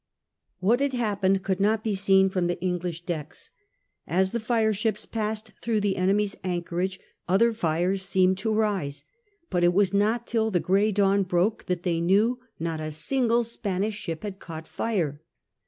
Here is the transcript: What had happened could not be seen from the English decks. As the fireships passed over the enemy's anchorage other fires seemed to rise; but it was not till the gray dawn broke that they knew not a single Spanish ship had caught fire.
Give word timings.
What 0.57 0.79
had 0.79 0.93
happened 0.93 1.43
could 1.43 1.59
not 1.59 1.83
be 1.83 1.93
seen 1.93 2.31
from 2.31 2.47
the 2.47 2.59
English 2.59 3.05
decks. 3.05 3.51
As 4.07 4.31
the 4.31 4.39
fireships 4.39 5.05
passed 5.05 5.51
over 5.67 5.79
the 5.79 5.95
enemy's 5.95 6.35
anchorage 6.43 6.99
other 7.27 7.53
fires 7.53 8.01
seemed 8.01 8.39
to 8.39 8.51
rise; 8.51 9.03
but 9.51 9.63
it 9.63 9.75
was 9.75 9.93
not 9.93 10.25
till 10.25 10.49
the 10.49 10.59
gray 10.59 10.91
dawn 10.91 11.21
broke 11.21 11.67
that 11.67 11.83
they 11.83 12.01
knew 12.01 12.39
not 12.59 12.81
a 12.81 12.91
single 12.91 13.43
Spanish 13.43 13.93
ship 13.93 14.23
had 14.23 14.39
caught 14.39 14.67
fire. 14.67 15.21